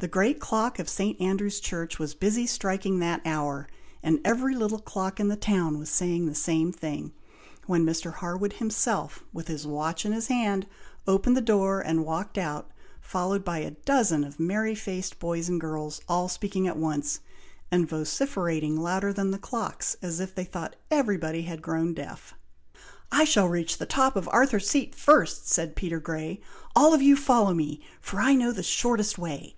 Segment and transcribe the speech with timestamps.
[0.00, 1.18] The great clock of St.
[1.18, 3.66] Andrew's Church was busy striking that hour,
[4.02, 7.12] and every little clock in the town was saying the same thing,
[7.66, 8.12] when Mr.
[8.12, 10.66] Harwood himself, with his watch in his hand,
[11.06, 12.70] opened the door, and walked out,
[13.00, 17.20] followed by a dozen of merry faced boys and girls, all speaking at once,
[17.70, 22.34] and vociferating louder than the clocks, as if they thought everybody had grown deaf.
[23.10, 26.42] "I shall reach the top of Arthur's Seat first," said Peter Grey.
[26.76, 29.52] "All of you follow me, for I know the shortest way.